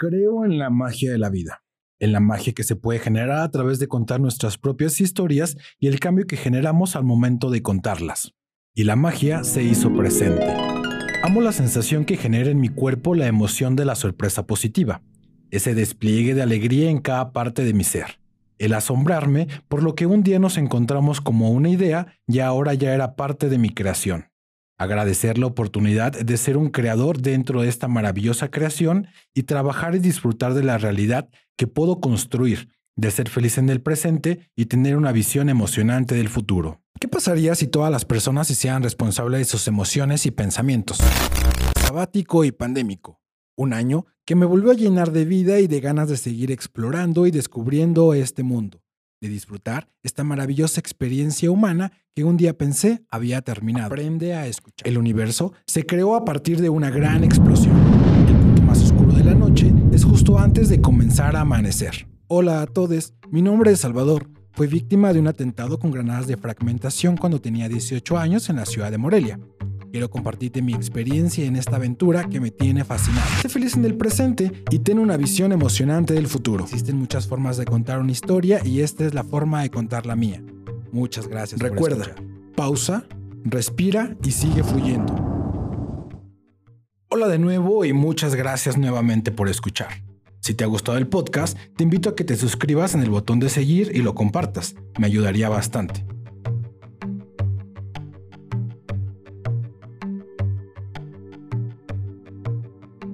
[0.00, 1.64] Creo en la magia de la vida,
[1.98, 5.88] en la magia que se puede generar a través de contar nuestras propias historias y
[5.88, 8.32] el cambio que generamos al momento de contarlas.
[8.76, 10.46] Y la magia se hizo presente.
[11.24, 15.02] Amo la sensación que genera en mi cuerpo la emoción de la sorpresa positiva,
[15.50, 18.20] ese despliegue de alegría en cada parte de mi ser,
[18.58, 22.94] el asombrarme por lo que un día nos encontramos como una idea y ahora ya
[22.94, 24.26] era parte de mi creación
[24.78, 29.98] agradecer la oportunidad de ser un creador dentro de esta maravillosa creación y trabajar y
[29.98, 34.96] disfrutar de la realidad que puedo construir, de ser feliz en el presente y tener
[34.96, 36.80] una visión emocionante del futuro.
[37.00, 40.98] ¿Qué pasaría si todas las personas se hicieran responsables de sus emociones y pensamientos?
[41.80, 43.20] Sabático y pandémico.
[43.56, 47.26] Un año que me volvió a llenar de vida y de ganas de seguir explorando
[47.26, 48.82] y descubriendo este mundo
[49.20, 53.86] de disfrutar esta maravillosa experiencia humana que un día pensé había terminado.
[53.86, 54.86] Aprende a escuchar.
[54.86, 57.76] El universo se creó a partir de una gran explosión.
[58.28, 62.08] El punto más oscuro de la noche es justo antes de comenzar a amanecer.
[62.28, 64.28] Hola a todos, mi nombre es Salvador.
[64.52, 68.66] Fui víctima de un atentado con granadas de fragmentación cuando tenía 18 años en la
[68.66, 69.38] ciudad de Morelia.
[69.90, 73.26] Quiero compartirte mi experiencia en esta aventura que me tiene fascinado.
[73.40, 76.64] Sé feliz en el presente y ten una visión emocionante del futuro.
[76.64, 80.14] Existen muchas formas de contar una historia y esta es la forma de contar la
[80.14, 80.42] mía.
[80.92, 81.60] Muchas gracias.
[81.60, 82.14] Recuerda,
[82.54, 83.04] pausa,
[83.44, 85.14] respira y sigue fluyendo.
[87.08, 90.04] Hola de nuevo y muchas gracias nuevamente por escuchar.
[90.40, 93.40] Si te ha gustado el podcast, te invito a que te suscribas en el botón
[93.40, 94.74] de seguir y lo compartas.
[94.98, 96.04] Me ayudaría bastante.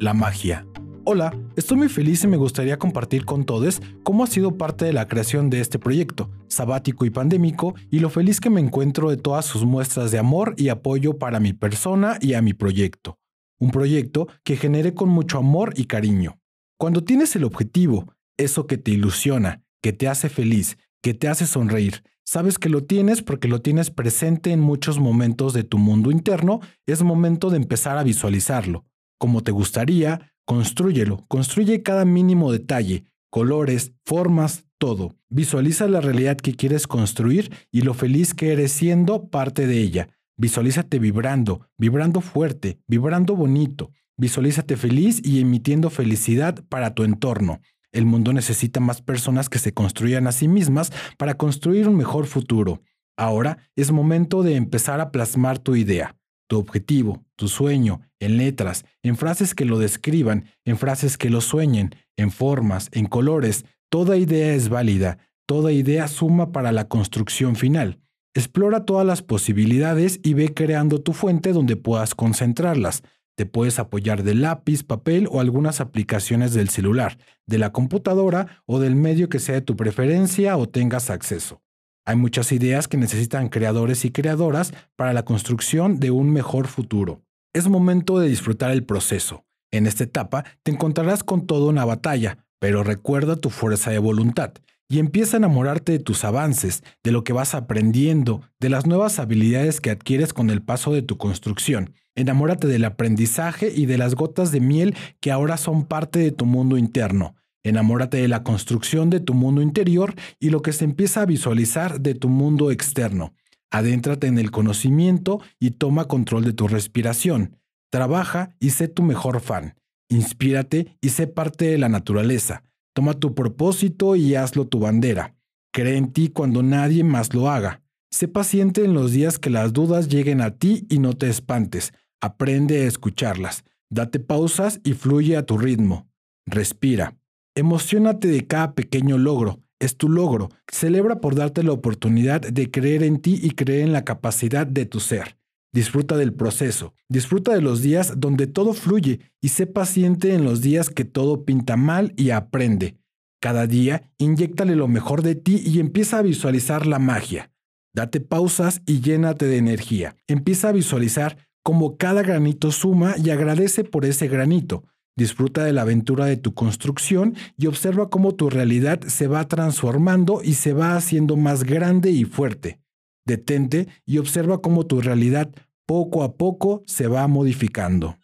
[0.00, 0.66] La magia.
[1.04, 4.92] Hola, estoy muy feliz y me gustaría compartir con todos cómo ha sido parte de
[4.92, 9.16] la creación de este proyecto, sabático y pandémico, y lo feliz que me encuentro de
[9.16, 13.18] todas sus muestras de amor y apoyo para mi persona y a mi proyecto.
[13.58, 16.38] Un proyecto que genere con mucho amor y cariño.
[16.78, 21.46] Cuando tienes el objetivo, eso que te ilusiona, que te hace feliz, que te hace
[21.46, 26.10] sonreír, sabes que lo tienes porque lo tienes presente en muchos momentos de tu mundo
[26.10, 28.84] interno, es momento de empezar a visualizarlo
[29.18, 35.14] como te gustaría, construyelo, construye cada mínimo detalle, colores, formas, todo.
[35.28, 40.08] Visualiza la realidad que quieres construir y lo feliz que eres siendo parte de ella.
[40.36, 43.90] Visualízate vibrando, vibrando fuerte, vibrando bonito.
[44.16, 47.60] Visualízate feliz y emitiendo felicidad para tu entorno.
[47.92, 52.26] El mundo necesita más personas que se construyan a sí mismas para construir un mejor
[52.26, 52.82] futuro.
[53.16, 56.17] Ahora es momento de empezar a plasmar tu idea
[56.48, 61.40] tu objetivo, tu sueño, en letras, en frases que lo describan, en frases que lo
[61.40, 63.64] sueñen, en formas, en colores.
[63.88, 68.00] Toda idea es válida, toda idea suma para la construcción final.
[68.34, 73.02] Explora todas las posibilidades y ve creando tu fuente donde puedas concentrarlas.
[73.36, 78.80] Te puedes apoyar de lápiz, papel o algunas aplicaciones del celular, de la computadora o
[78.80, 81.62] del medio que sea de tu preferencia o tengas acceso.
[82.08, 87.20] Hay muchas ideas que necesitan creadores y creadoras para la construcción de un mejor futuro.
[87.52, 89.44] Es momento de disfrutar el proceso.
[89.70, 94.54] En esta etapa te encontrarás con toda una batalla, pero recuerda tu fuerza de voluntad
[94.88, 99.18] y empieza a enamorarte de tus avances, de lo que vas aprendiendo, de las nuevas
[99.18, 101.92] habilidades que adquieres con el paso de tu construcción.
[102.14, 106.46] Enamórate del aprendizaje y de las gotas de miel que ahora son parte de tu
[106.46, 107.34] mundo interno.
[107.68, 112.00] Enamórate de la construcción de tu mundo interior y lo que se empieza a visualizar
[112.00, 113.34] de tu mundo externo.
[113.70, 117.58] Adéntrate en el conocimiento y toma control de tu respiración.
[117.90, 119.74] Trabaja y sé tu mejor fan.
[120.08, 122.62] Inspírate y sé parte de la naturaleza.
[122.94, 125.34] Toma tu propósito y hazlo tu bandera.
[125.70, 127.82] Cree en ti cuando nadie más lo haga.
[128.10, 131.92] Sé paciente en los días que las dudas lleguen a ti y no te espantes.
[132.22, 133.64] Aprende a escucharlas.
[133.90, 136.08] Date pausas y fluye a tu ritmo.
[136.46, 137.18] Respira.
[137.58, 139.58] Emocionate de cada pequeño logro.
[139.80, 140.48] Es tu logro.
[140.70, 144.86] Celebra por darte la oportunidad de creer en ti y creer en la capacidad de
[144.86, 145.36] tu ser.
[145.72, 146.94] Disfruta del proceso.
[147.08, 151.44] Disfruta de los días donde todo fluye y sé paciente en los días que todo
[151.44, 152.96] pinta mal y aprende.
[153.40, 157.50] Cada día, inyectale lo mejor de ti y empieza a visualizar la magia.
[157.92, 160.14] Date pausas y llénate de energía.
[160.28, 164.84] Empieza a visualizar cómo cada granito suma y agradece por ese granito.
[165.18, 170.42] Disfruta de la aventura de tu construcción y observa cómo tu realidad se va transformando
[170.44, 172.78] y se va haciendo más grande y fuerte.
[173.26, 175.50] Detente y observa cómo tu realidad
[175.86, 178.16] poco a poco se va modificando.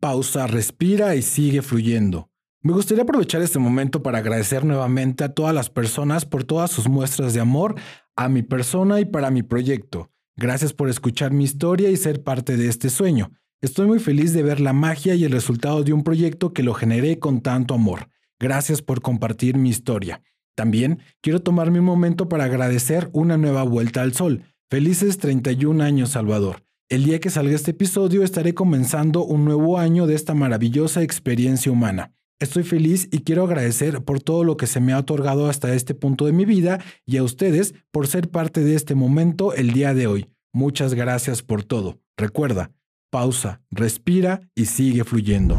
[0.00, 2.28] Pausa, respira y sigue fluyendo.
[2.64, 6.86] Me gustaría aprovechar este momento para agradecer nuevamente a todas las personas por todas sus
[6.88, 7.74] muestras de amor
[8.16, 10.10] a mi persona y para mi proyecto.
[10.36, 13.30] Gracias por escuchar mi historia y ser parte de este sueño.
[13.60, 16.74] Estoy muy feliz de ver la magia y el resultado de un proyecto que lo
[16.74, 18.08] generé con tanto amor.
[18.40, 20.22] Gracias por compartir mi historia.
[20.56, 24.42] También quiero tomarme un momento para agradecer una nueva vuelta al sol.
[24.68, 26.64] Felices 31 años, Salvador.
[26.88, 31.70] El día que salga este episodio estaré comenzando un nuevo año de esta maravillosa experiencia
[31.72, 32.12] humana.
[32.42, 35.94] Estoy feliz y quiero agradecer por todo lo que se me ha otorgado hasta este
[35.94, 39.94] punto de mi vida y a ustedes por ser parte de este momento el día
[39.94, 40.28] de hoy.
[40.52, 42.00] Muchas gracias por todo.
[42.16, 42.72] Recuerda,
[43.10, 45.56] pausa, respira y sigue fluyendo.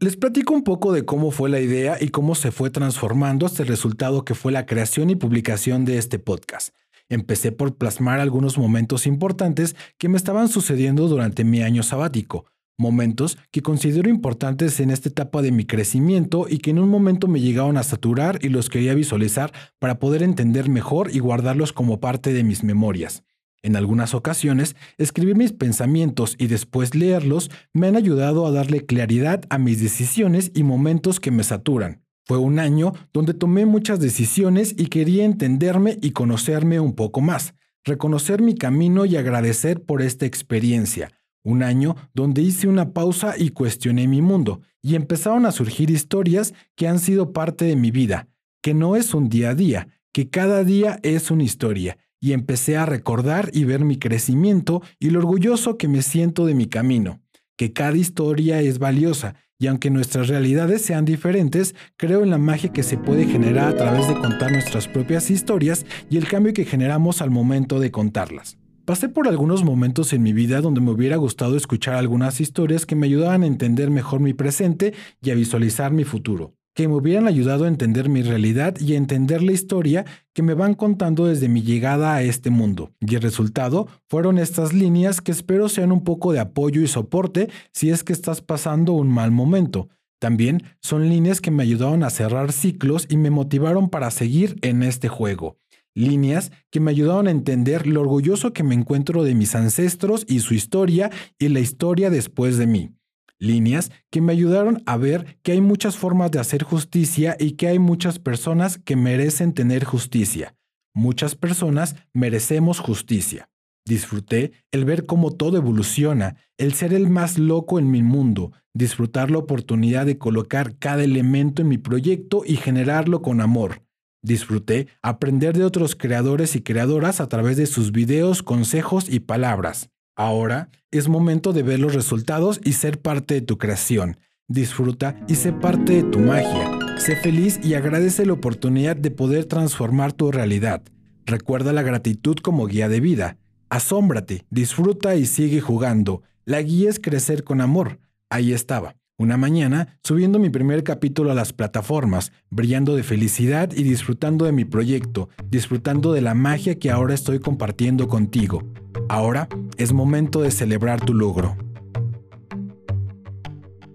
[0.00, 3.62] Les platico un poco de cómo fue la idea y cómo se fue transformando hasta
[3.62, 6.74] el resultado que fue la creación y publicación de este podcast.
[7.08, 12.44] Empecé por plasmar algunos momentos importantes que me estaban sucediendo durante mi año sabático,
[12.76, 17.26] momentos que considero importantes en esta etapa de mi crecimiento y que en un momento
[17.26, 21.98] me llegaron a saturar y los quería visualizar para poder entender mejor y guardarlos como
[21.98, 23.24] parte de mis memorias.
[23.62, 29.42] En algunas ocasiones, escribir mis pensamientos y después leerlos me han ayudado a darle claridad
[29.50, 32.04] a mis decisiones y momentos que me saturan.
[32.28, 37.54] Fue un año donde tomé muchas decisiones y quería entenderme y conocerme un poco más,
[37.84, 41.10] reconocer mi camino y agradecer por esta experiencia.
[41.42, 46.52] Un año donde hice una pausa y cuestioné mi mundo, y empezaron a surgir historias
[46.76, 48.28] que han sido parte de mi vida,
[48.60, 52.76] que no es un día a día, que cada día es una historia, y empecé
[52.76, 57.22] a recordar y ver mi crecimiento y lo orgulloso que me siento de mi camino,
[57.56, 62.72] que cada historia es valiosa y aunque nuestras realidades sean diferentes, creo en la magia
[62.72, 66.64] que se puede generar a través de contar nuestras propias historias y el cambio que
[66.64, 68.56] generamos al momento de contarlas.
[68.84, 72.96] Pasé por algunos momentos en mi vida donde me hubiera gustado escuchar algunas historias que
[72.96, 77.26] me ayudaban a entender mejor mi presente y a visualizar mi futuro que me hubieran
[77.26, 81.48] ayudado a entender mi realidad y a entender la historia que me van contando desde
[81.48, 82.92] mi llegada a este mundo.
[83.00, 87.50] Y el resultado fueron estas líneas que espero sean un poco de apoyo y soporte
[87.72, 89.88] si es que estás pasando un mal momento.
[90.20, 94.84] También son líneas que me ayudaron a cerrar ciclos y me motivaron para seguir en
[94.84, 95.56] este juego.
[95.96, 100.38] Líneas que me ayudaron a entender lo orgulloso que me encuentro de mis ancestros y
[100.38, 101.10] su historia
[101.40, 102.97] y la historia después de mí
[103.38, 107.68] líneas que me ayudaron a ver que hay muchas formas de hacer justicia y que
[107.68, 110.54] hay muchas personas que merecen tener justicia.
[110.94, 113.48] Muchas personas merecemos justicia.
[113.86, 119.30] Disfruté el ver cómo todo evoluciona, el ser el más loco en mi mundo, disfrutar
[119.30, 123.82] la oportunidad de colocar cada elemento en mi proyecto y generarlo con amor.
[124.22, 129.90] Disfruté aprender de otros creadores y creadoras a través de sus videos, consejos y palabras.
[130.18, 134.18] Ahora es momento de ver los resultados y ser parte de tu creación.
[134.48, 136.76] Disfruta y sé parte de tu magia.
[136.98, 140.82] Sé feliz y agradece la oportunidad de poder transformar tu realidad.
[141.24, 143.36] Recuerda la gratitud como guía de vida.
[143.68, 146.22] Asómbrate, disfruta y sigue jugando.
[146.44, 148.00] La guía es crecer con amor.
[148.28, 148.97] Ahí estaba.
[149.20, 154.52] Una mañana, subiendo mi primer capítulo a las plataformas, brillando de felicidad y disfrutando de
[154.52, 158.62] mi proyecto, disfrutando de la magia que ahora estoy compartiendo contigo.
[159.08, 161.56] Ahora es momento de celebrar tu logro.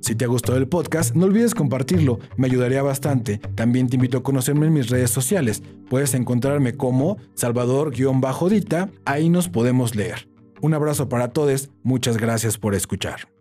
[0.01, 3.37] Si te ha gustado el podcast, no olvides compartirlo, me ayudaría bastante.
[3.55, 5.63] También te invito a conocerme en mis redes sociales.
[5.89, 10.27] Puedes encontrarme como Salvador-Dita, ahí nos podemos leer.
[10.61, 13.32] Un abrazo para todos, muchas gracias por escuchar.